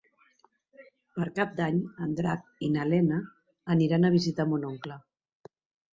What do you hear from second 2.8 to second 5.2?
Lena aniran a visitar mon oncle.